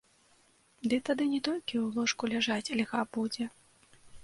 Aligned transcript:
Ды 0.93 0.97
тады 1.09 1.23
не 1.33 1.41
толькі 1.49 1.75
ў 1.81 1.87
ложку 1.99 2.23
ляжаць 2.33 2.73
льга 2.83 3.01
будзе. 3.19 3.45